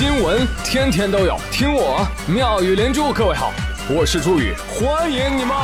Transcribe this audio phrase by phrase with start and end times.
[0.00, 3.12] 新闻天天都有，听我妙语连珠。
[3.12, 3.52] 各位好，
[3.86, 5.54] 我是朱宇，欢迎你们！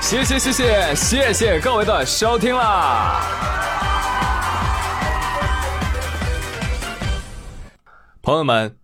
[0.00, 3.20] 谢谢谢谢谢谢各位的收听啦！
[8.22, 8.78] 朋友们，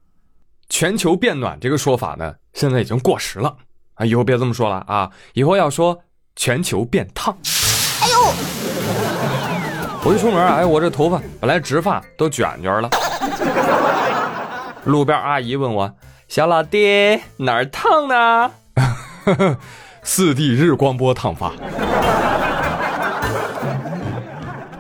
[0.69, 3.57] 全球变暖这个说法呢，现在已经过时了
[3.95, 4.05] 啊！
[4.05, 5.11] 以后别这么说了啊！
[5.33, 5.99] 以后要说
[6.37, 7.35] 全球变烫。
[8.03, 8.60] 哎呦！
[10.03, 12.89] 我一出门，哎，我这头发本来直发都卷卷了。
[14.85, 15.93] 路边阿姨问我
[16.27, 18.51] ：“小老弟，哪儿烫呢？”
[20.03, 21.53] 四 D 日光波烫发。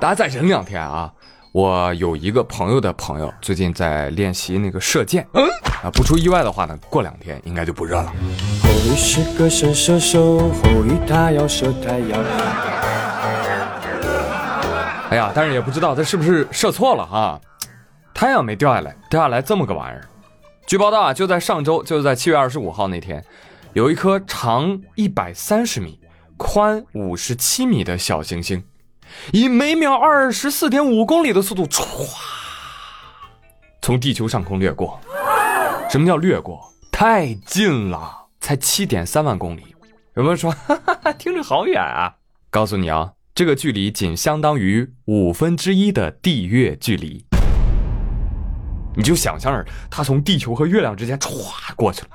[0.00, 1.12] 大家再忍两天啊！
[1.52, 5.26] 我有一个朋友的朋友，最近在练习那个射箭。
[5.34, 5.46] 嗯
[5.84, 8.10] 啊，不出意外的话呢，过两天应该就不热了。
[8.62, 12.18] 后羿是个神射手，后羿他要射太阳。
[15.10, 17.40] 哎呀，但是也不知道他是不是射错了哈，
[18.14, 20.08] 太阳没掉下来，掉下来这么个玩意儿。
[20.66, 23.24] 据报道啊，就在上周，就在七月二十五号那天，
[23.72, 25.98] 有一颗长一百三十米、
[26.36, 28.62] 宽五十七米的小行星，
[29.32, 31.82] 以每秒二十四点五公里的速度唰
[33.82, 35.00] 从地球上空掠过。
[35.90, 36.72] 什么叫掠过？
[36.92, 39.74] 太近了，才七点三万公里。
[40.14, 42.14] 有朋友说，哈哈哈，听着好远啊！
[42.48, 43.10] 告诉你啊。
[43.40, 47.24] 这个距离仅相当于五分之一的地月距离，
[48.94, 52.08] 你就想象着它从地球和月亮之间歘过去了。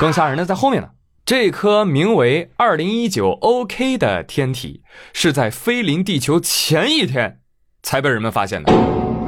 [0.00, 0.88] 更吓人的在后面呢，
[1.24, 7.38] 这颗名为二零一九 OK 的天体是在飞临地球前一天
[7.80, 8.72] 才被人们发现的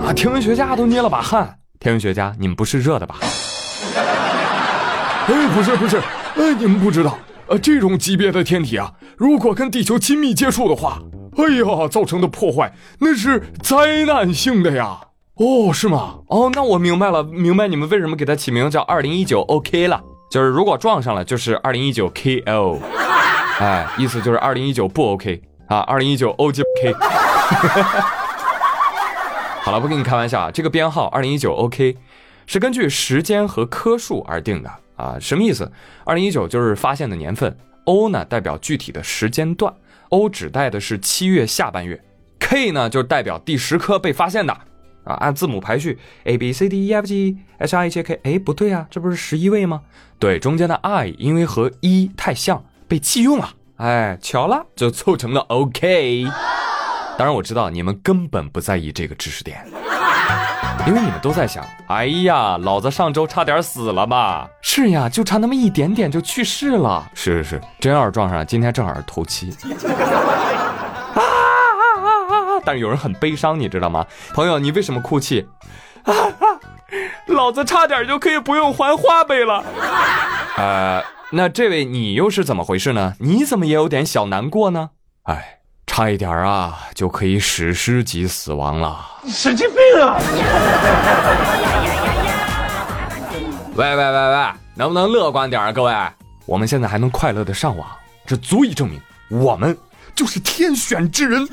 [0.04, 0.12] 啊！
[0.12, 1.60] 天文学家都捏了把汗。
[1.78, 3.20] 天文学家，你们不是热的吧？
[5.28, 5.98] 哎，不是不是，
[6.34, 7.16] 哎，你们不知道。
[7.50, 11.02] 呃，这种级别的天体啊，如果跟地球亲密接触的话，
[11.36, 15.00] 哎呀，造成的破坏那是灾难性的呀。
[15.34, 16.20] 哦，是吗？
[16.28, 20.00] 哦，那我明白了，明白你们为什么给它起名叫二零一九 OK 了，
[20.30, 22.78] 就是如果撞上了就是二零一九 KO，
[23.58, 26.94] 哎，意思就是二零一九不 OK 啊，二零一九 OJK。
[29.62, 31.96] 好了，不跟你开玩笑啊，这个编号二零一九 OK
[32.46, 34.70] 是根据时间和颗数而定的。
[35.00, 35.70] 啊，什么意思？
[36.05, 39.72] 二零一九就是发现的年份，O 呢代表具体的时间段
[40.11, 41.98] ，O 指代的是七月下半月
[42.38, 44.52] ，K 呢就代表第十颗被发现的。
[45.05, 49.80] 啊，按字母排序，A B C D E F G H I J K，哎，不对啊，这不是十一位吗？
[50.18, 53.48] 对，中间的 I 因为和一太像，被弃用了。
[53.77, 56.27] 哎，巧了，就凑成了 OK。
[57.20, 59.63] 当然我知道你们根本不在意这个知识点。
[60.86, 64.48] 因为你们都在想，哎呀，老子上周差点死了吧？
[64.63, 67.07] 是呀，就差那么一点点就去世了。
[67.13, 69.51] 是是是，真要是撞上，今天正好是头七。
[69.51, 72.63] 啊啊啊啊！
[72.64, 74.07] 但是有人很悲伤，你知道吗？
[74.33, 75.47] 朋友，你为什么哭泣？
[76.05, 76.57] 啊啊！
[77.27, 79.63] 老子差点就可以不用还花呗了。
[80.57, 83.13] 呃，那这位你又是怎么回事呢？
[83.19, 84.89] 你怎么也有点小难过呢？
[85.25, 85.59] 哎。
[85.90, 88.96] 差一点啊，就可以史诗级死亡了！
[89.27, 90.17] 神经病啊！
[93.74, 94.46] 喂喂喂喂，
[94.77, 95.92] 能不能乐观点啊，各位？
[96.46, 97.89] 我们现在还能快乐的上网，
[98.24, 99.77] 这足以证明我们
[100.14, 101.45] 就是天选之人。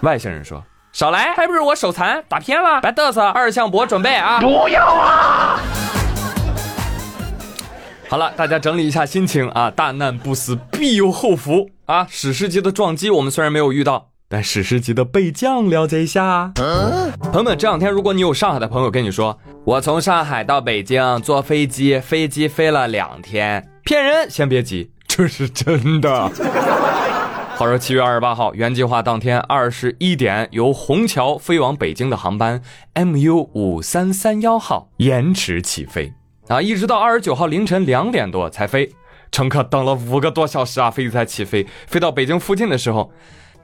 [0.00, 0.60] 外星人说
[0.92, 2.80] ：“少来，还不是我手残打偏了？
[2.80, 5.60] 别嘚瑟，二向箔准备啊！”不要啊！
[8.08, 9.70] 好了，大家整理一下心情啊！
[9.70, 12.06] 大难不死，必有后福啊！
[12.08, 16.50] 史诗级的撞击我们虽然没有遇到，但史诗级的备降了解一下。
[16.54, 26.30] 朋友们，这两天如果你有上海的朋友跟你说，我从上海到北京坐飞机，飞机飞了两天，骗人，先别急，这是真的。
[27.58, 32.62] 话说七月二十八号，原计划当天二十一点由虹桥飞往北京的航班
[32.94, 36.10] MU 五三三幺号延迟起飞。
[36.48, 38.90] 啊，一直到二十九号凌晨两点多才飞，
[39.32, 41.66] 乘客等了五个多小时啊，飞机才起飞。
[41.88, 43.10] 飞到北京附近的时候，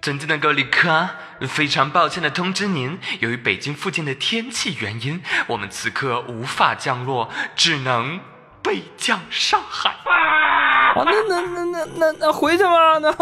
[0.01, 1.11] 尊敬的各位旅客，
[1.43, 8.19] 非常抱歉的通知您，由于北京附近的天气原因，我们此刻无法降落，只能
[8.63, 9.91] 备降上海。
[9.91, 12.99] 啊，那那那那那那回去吧。
[12.99, 13.13] 那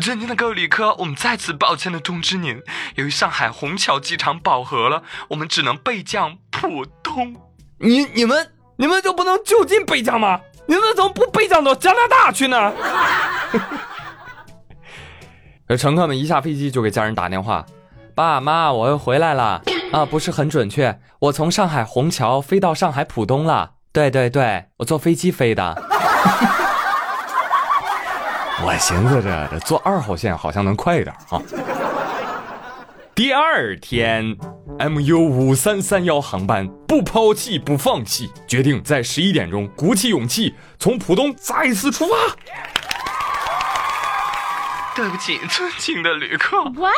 [0.00, 2.60] 尊敬的各位旅客，我们再次抱歉的通知您，
[2.96, 7.34] 由于上海虹桥机场饱和了，我们只能备降浦东。
[7.78, 8.52] 你你们。
[8.80, 10.40] 你们就不能就近备降吗？
[10.68, 12.72] 你们怎么不备降到加拿大去呢？
[15.66, 17.64] 这乘客们一下飞机就给家人打电话
[18.14, 19.62] ：“爸妈，我又回来了
[19.92, 20.04] 啊！
[20.04, 23.70] 不是很准确，我从上海虹桥飞到上海浦东了。
[23.92, 25.74] 对对对，我坐飞机飞的。
[28.60, 31.40] 我寻思着这坐二号线好像能快一点啊。
[33.18, 34.36] 第二天
[34.78, 42.14] ，MU 五三三幺航班不抛弃不放弃，决定在十一点钟鼓起勇气从浦东再次出发。
[44.94, 46.62] 对不起，尊敬的旅客。
[46.66, 46.94] What？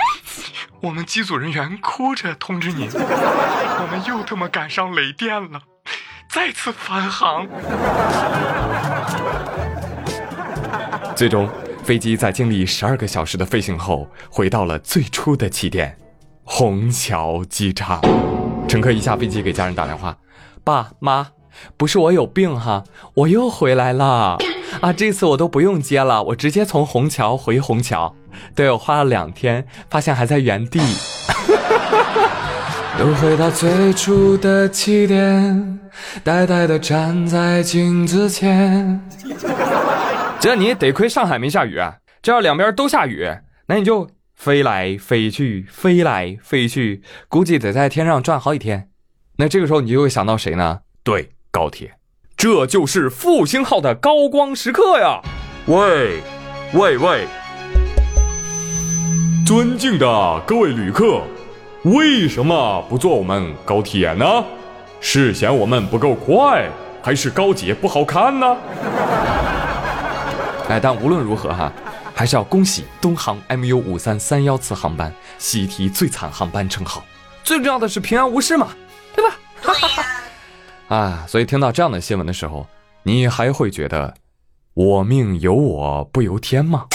[0.83, 5.63] 我们机组人员哭着通知您， 我们又他妈赶上雷电了，
[6.29, 7.49] 再次返航。
[11.17, 11.49] 最终，
[11.83, 15.97] 飞机在经历十二个小时的飞行后，回到了最初的起点。
[16.53, 18.01] 虹桥机场，
[18.69, 20.15] 乘客一下飞机给家人打电话
[20.65, 21.29] ：“爸妈，
[21.77, 22.83] 不是我有病哈，
[23.15, 24.37] 我又回来了
[24.81, 24.93] 啊！
[24.93, 28.13] 这次我都不用接了，我直接从虹桥回虹桥。
[28.57, 30.81] 对我花了两天，发现还在原地。
[32.99, 35.79] 又回到最初的起点，
[36.25, 39.01] 呆呆的站在镜子前。
[40.41, 41.81] 这你得亏上海没下雨，
[42.21, 43.25] 这要两边都下雨，
[43.67, 44.07] 那你就……”
[44.41, 48.89] 飞来飞去，飞来飞去，估计得在天上转好几天。
[49.37, 50.79] 那这个时候你就会想到谁呢？
[51.05, 51.93] 对，高铁，
[52.39, 55.21] 这就是复兴号的高光时刻呀！
[55.67, 56.21] 喂，
[56.73, 57.27] 喂喂，
[59.47, 61.21] 尊敬的各位旅客，
[61.83, 64.25] 为什么不坐我们高铁呢？
[65.03, 66.67] 是嫌我们不够快，
[67.03, 68.57] 还是高铁不好看呢？
[70.71, 71.71] 哎，但无论如何哈。
[72.21, 77.03] 还是要恭喜东航 MU 五三三幺次航班喜提最惨航班称号，
[77.43, 78.69] 最重要的是平安无事嘛，
[79.17, 79.39] 对吧？
[80.95, 82.67] 啊，所以听到这样的新闻的时候，
[83.05, 84.13] 你还会觉得
[84.75, 86.89] 我命由我不由天吗？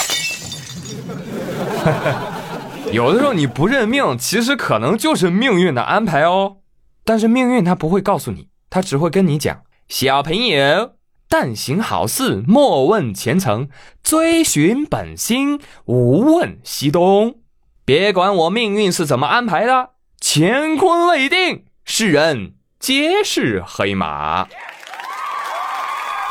[2.92, 6.58] 有的时候你不认命，其实可能就是命运的安排哦。
[7.04, 10.92] 但是命运它不会告诉你，它只会跟你讲，小朋友。
[11.28, 13.68] 但行好事，莫问前程；
[14.02, 17.36] 追寻本心，无问西东。
[17.84, 19.90] 别管我命运是怎么安排的，
[20.20, 24.46] 乾坤未定，世人皆是黑马。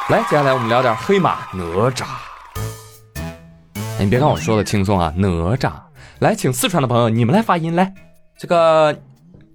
[0.09, 2.05] 来，接下来我们聊点黑马哪吒。
[3.97, 5.71] 哎你别看我说的轻松啊，哪吒。
[6.19, 7.93] 来，请四川的朋友，你们来发音来。
[8.37, 8.97] 这个，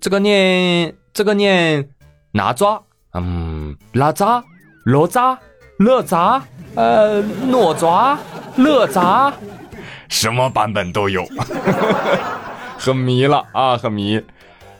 [0.00, 1.90] 这个念，这个念
[2.32, 2.82] 哪吒？
[3.14, 4.42] 嗯，哪吒。
[4.84, 5.36] 哪吒，
[5.78, 6.40] 哪吒，
[6.74, 8.16] 呃，哪吒，
[8.56, 9.32] 哪吒，
[10.08, 11.24] 什么版本都有，
[12.78, 14.22] 很迷了啊，很迷。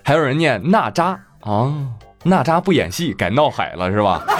[0.02, 1.72] 还有人念娜扎啊，
[2.24, 4.22] 娜扎不演戏改闹海了是吧？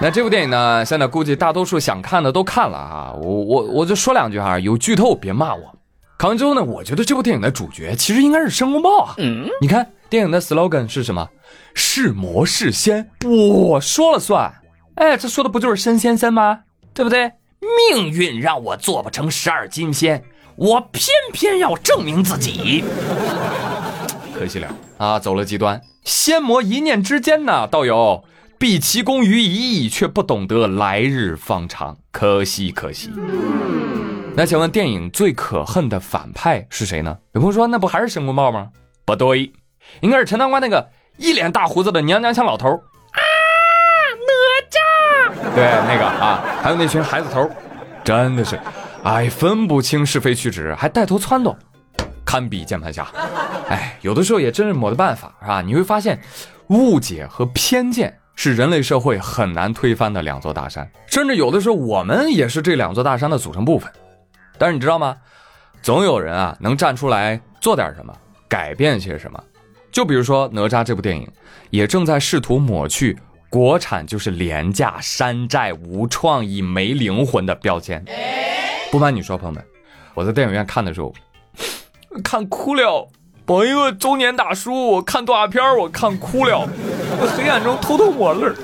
[0.00, 3.12] 那这部电影呢，现在估计大多数想看的都看了啊。
[3.22, 5.74] 我我我就说两句哈，有剧透别骂我。
[6.22, 9.14] 看完之后呢，我觉得这部电影的主角其实应该是申公豹啊。
[9.18, 11.28] 嗯，你看电影的 slogan 是什么？
[11.74, 14.54] 是魔是仙，我说了算。
[14.94, 16.60] 哎，这说的不就是申先生吗？
[16.94, 17.32] 对不对？
[17.90, 20.22] 命运让我做不成十二金仙，
[20.54, 22.84] 我偏偏要证明自己。
[24.32, 25.80] 可惜了啊，走了极端。
[26.04, 28.22] 仙魔一念之间呢，道友
[28.58, 33.10] 毕其功于一役，却不懂得来日方长，可惜可惜。
[34.34, 37.18] 那请问电影最可恨的反派是谁呢？
[37.32, 38.70] 有朋友说，那不还是申公豹吗？
[39.04, 39.52] 不对，
[40.00, 40.88] 应该是陈塘关那个。
[41.18, 43.20] 一脸大胡子的娘娘腔老头啊，
[44.26, 47.48] 哪吒，对那个啊，还有那群孩子头，
[48.02, 48.58] 真的是，
[49.04, 51.54] 哎，分不清是非曲直，还带头撺掇，
[52.24, 53.06] 堪比键盘侠。
[53.68, 55.60] 哎，有的时候也真是没得办法，是吧？
[55.60, 56.18] 你会发现，
[56.68, 63.92] 误解和偏见是人类社会很难推翻的两座大山，甚至有的时候我们也是这两座大山的组成部分。
[64.58, 65.16] 但是你知道吗？
[65.82, 68.14] 总有人啊能站出来做点什么，
[68.48, 69.42] 改变些什么。
[69.90, 71.28] 就比如说《哪吒》这部电影，
[71.70, 73.18] 也正在试图抹去
[73.50, 78.02] 国产就是廉价、山寨、无创意、没灵魂的标签。
[78.90, 79.62] 不瞒你说，朋友们，
[80.14, 81.12] 我在电影院看的时候，
[82.22, 83.08] 看哭了。
[83.46, 86.66] 我一个中年大叔，我看动画片我看哭了，
[87.20, 88.54] 我黑暗中偷偷抹泪儿。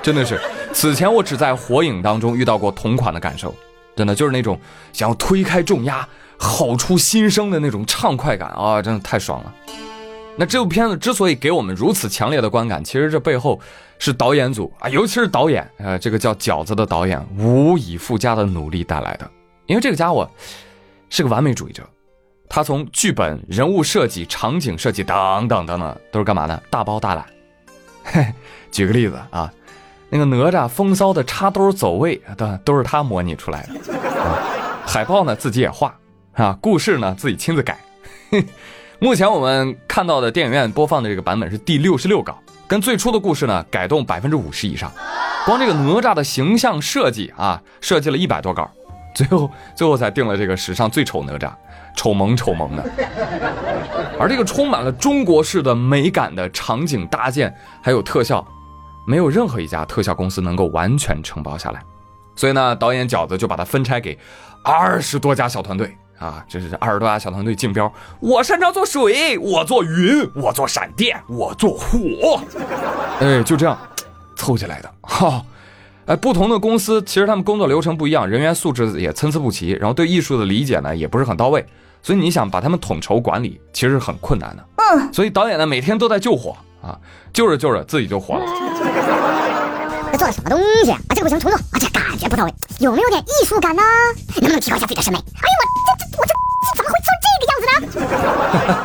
[0.00, 0.40] 真的是，
[0.74, 3.54] 此前我只在《火影》当中遇到过同款的感受，
[3.96, 4.60] 真的就是那种
[4.92, 6.06] 想要推开重压。
[6.36, 9.54] 吼出心声的那种畅快感啊，真的太爽了。
[10.36, 13.58] 那这部片子之所以给我们如此强烈的观感，其实这背后
[14.00, 19.30] 是导演组啊，尤其是导演，呃，这个叫饺子的导演无以复加的努力带来的。
[19.66, 20.28] 因为这个家伙
[21.08, 21.88] 是个完美主义者，
[22.48, 26.60] 他从剧本、人物设计、场景设计等等等等，都是干嘛呢？
[26.68, 27.24] 大包大揽。
[28.02, 28.26] 嘿，
[28.72, 29.50] 举个例子啊，
[30.08, 33.70] 那个哪吒风骚的插兜走位，都都是他模拟出来的。
[34.86, 35.94] 海报呢，自己也画。
[36.34, 37.78] 啊，故事呢自己亲自改。
[38.98, 44.90] 目前我们看到的电影院播放的这个版本是第六十六稿，跟最初的故事呢改动百分之五十以上，
[45.46, 48.68] 光这个哪吒的形象设计啊，设计了一百多稿，
[49.14, 51.52] 最后最后才定了这个史上最丑哪吒，
[51.96, 52.84] 丑萌丑萌的。
[54.18, 58.44] 而这个充满了中国式的美感的场景搭建还有特效，
[59.06, 61.82] 没有任何一家特效公司能够完全承包下来，
[62.36, 64.18] 所以呢，导演饺子就把它分拆给
[64.62, 65.96] 二十多家小团队。
[66.16, 72.40] 啊，这是二十多家小团队竞标，我擅长做水，我做云，我做闪电，我做火，
[73.20, 73.76] 哎，就这样
[74.36, 74.90] 凑起来的。
[75.02, 75.44] 哈。
[76.06, 81.66] 哎，不同的公司其实他们工作流程不一样，人员素质也参差不齐，然后对艺术的理解呢也不是很到位，
[82.00, 84.64] 所以你想把他们统筹管理，其实很困难的。
[84.76, 86.98] 嗯，所以导演呢每天都在救火啊，
[87.32, 88.44] 救着救着自己就火了。
[90.12, 90.98] 这做的什么东西啊？
[91.10, 93.82] 这个不行，重做而且感觉不到位，有没有点艺术感呢？
[94.36, 95.18] 能不能提高一下自己的审美？
[95.18, 96.32] 哎呀，我这这我这
[96.76, 97.66] 怎么会做这个样子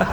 [0.02, 0.08] 呢？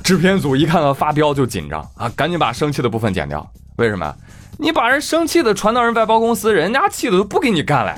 [0.02, 3.46] 制片组一看到发飙就紧张啊，赶紧把生气的部分剪掉。
[3.76, 4.14] 为什么？
[4.58, 7.94] 你把人生气的传到人外包公司，人家气的都不给你干了。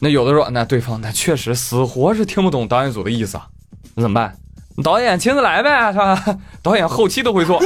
[0.00, 3.46] 那有的说，那对方那确实死活是听不懂导演组的意思啊，
[3.94, 4.36] 那怎么办？
[4.82, 6.38] 导演亲自来呗，是吧？
[6.62, 7.60] 导演后期都会做。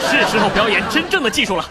[0.00, 1.64] 是时候表演真正的技术了。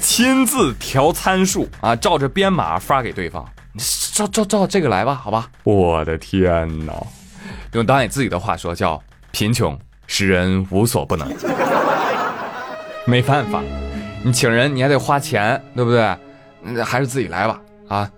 [0.00, 3.44] 亲自调参数啊，照着编码发给对方。
[4.12, 5.48] 照照照这个来吧，好吧。
[5.64, 6.92] 我的天哪！
[7.72, 11.28] 用导演自己的话说，叫贫穷使人无所不能。
[13.04, 13.60] 没办法，
[14.22, 16.82] 你请人你还得花钱，对不对？
[16.82, 17.60] 还是自己来吧。
[17.88, 18.10] 啊，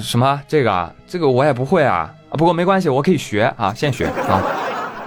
[0.00, 0.92] 什么这个啊？
[1.06, 2.10] 这个我也不会啊。
[2.36, 4.42] 不过没关系，我可以学啊，现学啊。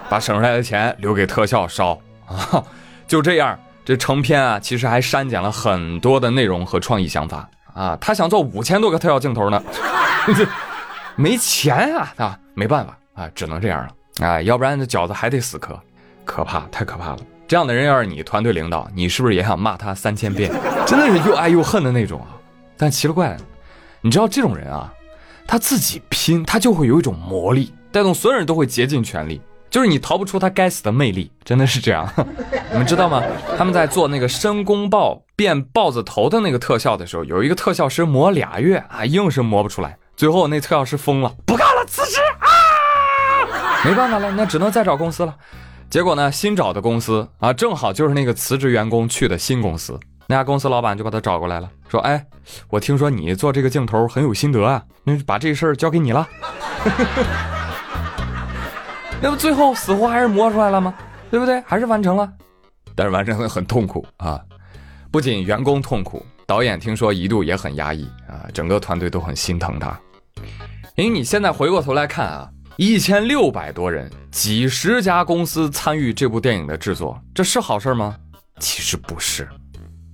[0.08, 2.64] 把省出来的钱留给特效烧啊。
[3.08, 7.98] 就这样，这成片啊，其实还删减了很多的内容和创意想法啊。
[8.00, 9.62] 他想做五千多个特效镜头呢，
[11.18, 13.88] 没钱啊，啊，没办法啊，只能这样
[14.20, 14.42] 了啊。
[14.44, 15.80] 要不然这饺子还得死磕，
[16.24, 17.20] 可怕，太可怕了。
[17.48, 20.52] 这样的人要是你团队领导，你是不是也想骂他三千遍？
[20.86, 22.38] 真的是又爱又恨的那种啊！
[22.78, 23.38] 但奇了怪了，
[24.02, 24.92] 你知道这种人啊，
[25.48, 32.12] 他自己拼，他就会有一种魔力，带动所有人都会竭尽全力，就是你逃不出他该死的魅力，真的是这样。
[32.72, 33.22] 你们知道吗？
[33.58, 43.86] 他们在做那个申公豹变豹子头的那个特效的时候，有一个特效师磨俩月啊，硬是磨不出来，最后那特效师疯了，不干了，辞职啊！
[43.86, 45.36] 没办法了，那只能再找公司了。
[45.90, 49.98] 结果呢，新找的公司啊，正好就是那个辞职员工去的新公司。
[50.28, 52.26] 那家公司老板就把他找过来了，说：“哎，
[52.70, 56.28] 我听说你做这个镜头很有心得啊，那把这事儿交给你了。
[59.22, 60.94] ”那不最后死活还是磨出来了吗？
[61.30, 61.62] 对不对？
[61.62, 62.32] 还是完成了，
[62.96, 64.42] 但是完成的很痛苦啊！
[65.12, 70.00] 不仅员工痛苦，导演听说一度也很压抑啊，整个团队都很心疼他。
[70.96, 72.50] 因为你现在回过头来看啊。
[72.78, 78.18] 一千六百多人，几十家公司参与这部电影的制作，这是好事吗？
[78.60, 79.48] 其实不是，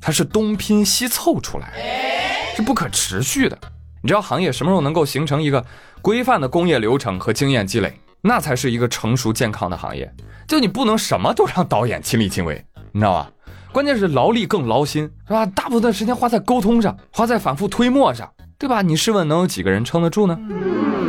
[0.01, 3.57] 它是东拼西凑出来的，是不可持续的。
[4.01, 5.63] 你知道行业什么时候能够形成一个
[6.01, 10.11] 规范的工业流程和经验积累，那才是一个成熟健康的行业。
[10.47, 13.29] 就你不能什么都让导演亲力亲为，你知道吧？
[13.71, 15.45] 关键是劳力更劳心，是吧？
[15.45, 18.81] 大部分时间花在沟通上，花在反复推磨上，对吧？
[18.81, 20.37] 你试问能有几个人撑得住呢？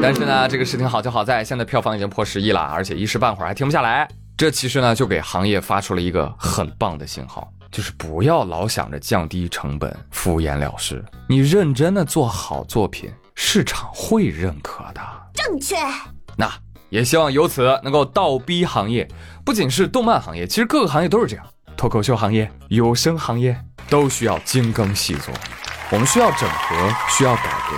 [0.00, 4.06] 但是呢，这个事情好就好在现在票房已经破十亿了，而且一时半会儿还停不下来。
[4.36, 11.02] 这其实呢，就给行业发出了一个很棒的信号，就是不要老想着降低成本、敷衍了事。
[11.26, 15.00] 你认真的做好作品，市场会认可的。
[15.32, 15.76] 正确。
[16.36, 16.52] 那
[16.90, 19.08] 也希望由此能够倒逼行业，
[19.44, 21.46] 不仅是动漫行业，其实各个行业都是这样。
[21.74, 25.32] 脱口秀行业、有声行业都需要精耕细作，
[25.90, 27.76] 我们需要整合，需要改革。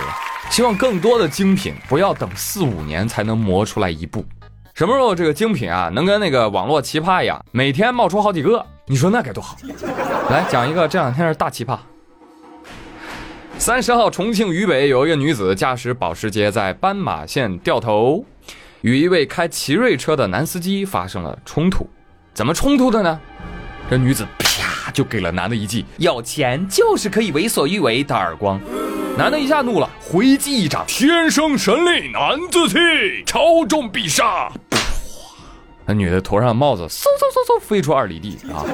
[0.51, 4.23] 希望更多的精品不要等四五年才能磨出来一部，
[4.73, 9.57] 什么时候这个精品啊能跟那个网络奇葩一样，每天冒出好几个，你说那该多好！
[10.29, 11.79] 来讲一个这两天的大奇葩。
[13.57, 18.23] 三十号，重庆渝北有一个女子驾驶保时捷在斑马线掉头，
[18.81, 21.89] 与一位开奇瑞车的男司机发生了冲突。
[22.35, 23.19] 怎么冲突的呢？
[23.89, 28.59] 这女子啪就给了男的一记“有钱就是可以为所欲为”的耳光。
[29.17, 34.51] 男的一下怒了，回击一掌，天生神力男子气，超重必杀。
[35.85, 38.65] 那女的头上帽子嗖嗖嗖嗖飞出二里地啊！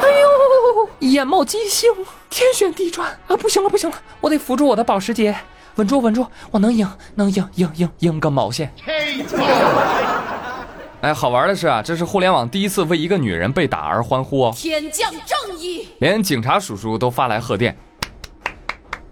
[0.00, 1.90] 哎呦，眼冒金星，
[2.30, 3.36] 天旋地转啊！
[3.36, 5.36] 不行了，不行了，我得扶住我的保时捷，
[5.74, 8.72] 稳住，稳住，我能赢，能赢，赢赢赢个毛线！
[11.00, 14.54] 哎，好玩的是啊，这是互联网第一次为一个女人被打而欢呼哦！
[14.56, 17.76] 天降正义，连警察叔叔都发来贺电。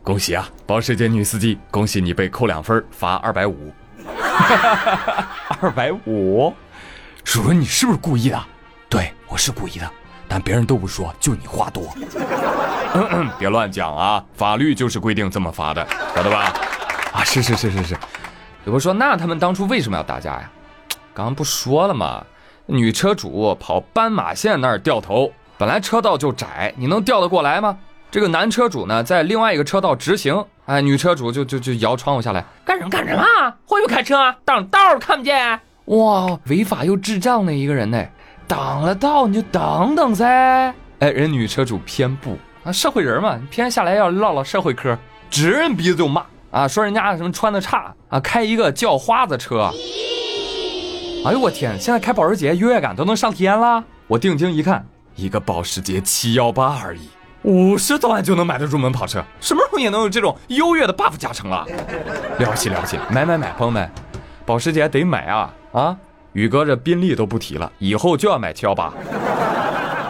[0.05, 1.59] 恭喜啊，保时捷女司机！
[1.71, 3.73] 恭喜你被扣两分，罚二百五。
[5.61, 6.53] 二百五，
[7.31, 8.45] 叔叔，你是不是故意的？
[8.89, 9.89] 对，我是故意的。
[10.27, 11.85] 但别人都不说，就你话多。
[12.93, 16.53] 嗯嗯，别乱讲啊，法律就是规定这么罚的，晓得吧？
[17.13, 17.97] 啊，是是是是是。
[18.65, 20.51] 有人说，那他们当初为什么要打架呀？
[21.15, 22.21] 刚刚不说了吗？
[22.67, 27.79] 女车主跑斑马线那儿掉头，本来车道就窄，你能调得过来吗？
[28.11, 33.23] 这个男车主呢，在另外一个车道直行，哎，女车主就就就摇窗户下来，干什么干什么？
[33.67, 34.35] 会不会开车啊？
[34.45, 35.61] 挡道看不见？
[35.91, 38.01] 哇，违法又智障的一个人呢！
[38.47, 40.25] 挡了道你就等等噻。
[41.01, 44.97] 哎，人女车主偏不啊，社会人嘛，偏下来要唠唠社会嗑，
[45.29, 49.73] 指人鼻子就骂啊，说人家什么穿的差啊，开一个叫花子车。
[51.25, 53.83] 哎呦我天，现在开保时捷优越感都能上天了。
[54.07, 57.09] 我定睛一看，一个保时捷七幺八而已。
[57.43, 61.67] 五十多万就能买的入门跑车，什么时候也能有这种优越的 buff 加成啊？
[62.39, 63.91] 了不起了不起，买买买，朋友们，
[64.47, 65.97] 保时捷得买啊啊！
[66.33, 68.93] 宇哥这宾利都不提了，以后就要买七幺八。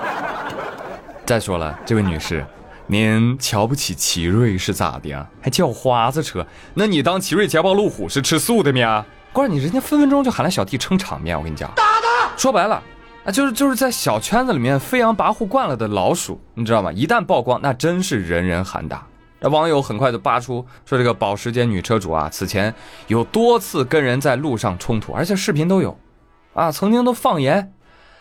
[1.25, 2.45] 再说了，这位女士，
[2.87, 5.26] 您瞧不起奇瑞是咋的呀？
[5.40, 6.47] 还叫花子车？
[6.75, 9.05] 那你当奇瑞捷豹路虎是吃素的吗？
[9.33, 12.37] 关键你人家分分钟就喊来小弟撑场面，我跟你讲，打他！
[12.37, 12.83] 说白了。
[13.25, 16.90] 啊，就是就是在小圈子里面飞扬跋扈惯了的老鼠，你知道吗？
[16.90, 19.07] 一旦曝光，那真是人人喊打。
[19.41, 22.75] 那网友很快就扒出说，这个保时捷女车主啊，此前
[23.07, 25.99] 有多次跟人在路上冲突，而且视频都有，
[26.55, 27.73] 啊，曾经都放言，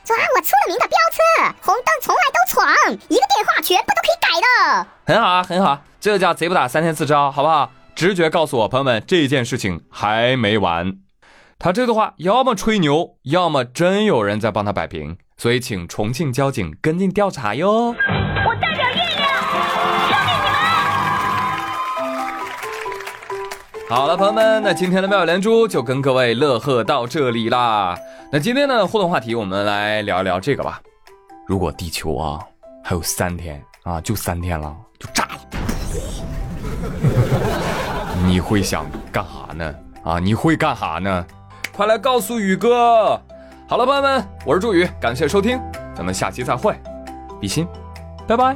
[0.05, 4.87] 说啊，我出了名的飙车，红灯从来都闯，一个电话全部都可以改的。
[5.05, 7.71] 很好啊，很好，这叫贼不打三天四招，好不好？
[7.95, 10.99] 直觉告诉我，朋友们，这件事情还没完。
[11.57, 17.93] 他这个话要么吹牛，要么真有人在帮他摆平，所以请重庆交警跟进调查哟。
[23.89, 27.97] 好了，朋友们，那今天的妙语连珠就跟各位乐呵到这里啦。
[28.31, 30.79] 那今天的互动话题，我们来聊一聊这个吧。
[31.47, 32.39] 如果地球啊
[32.83, 35.39] 还有三天啊，就三天了，就炸了，
[38.27, 39.73] 你会想干哈呢？
[40.03, 41.25] 啊，你会干哈呢？
[41.75, 43.19] 快来告诉宇哥！
[43.67, 45.59] 好了，朋友们，我是朱宇，感谢收听，
[45.95, 46.79] 咱们下期再会，
[47.41, 47.67] 比心，
[48.27, 48.55] 拜拜。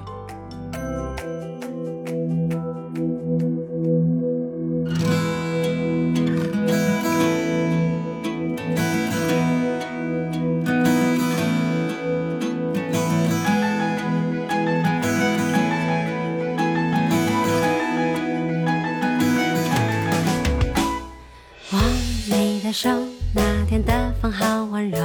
[22.73, 22.89] 手。
[23.35, 24.97] 那天的风好温柔，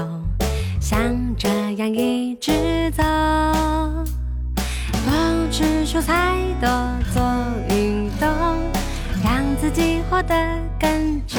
[0.81, 0.99] 像
[1.37, 3.03] 这样一直走，
[5.05, 5.13] 多
[5.51, 6.69] 吃蔬菜，多
[7.13, 7.23] 做
[7.69, 8.29] 运动，
[9.23, 10.35] 让自己活得
[10.81, 11.39] 更久。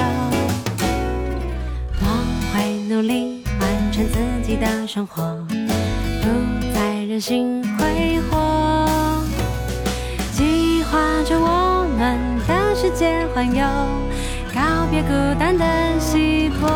[1.99, 2.05] 我
[2.53, 6.29] 会努力完成自己的生活，不
[6.73, 9.19] 再任性挥霍，
[10.31, 13.65] 计划着我们的世界环游。
[14.89, 15.65] 告别孤单的
[15.99, 16.67] 稀薄，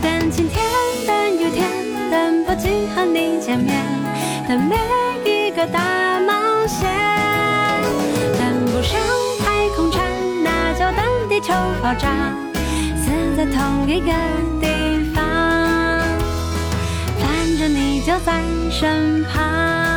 [0.00, 0.62] 等晴天，
[1.04, 1.66] 等雨天，
[2.12, 3.74] 等不及和你见面
[4.48, 4.76] 等每
[5.28, 6.88] 一个大冒险，
[8.38, 9.00] 等不上
[9.40, 10.06] 太空船，
[10.44, 11.52] 那就等地球
[11.82, 12.08] 爆炸，
[12.96, 14.12] 死在同一个
[14.60, 15.22] 地方，
[17.18, 19.89] 反正你就在身旁。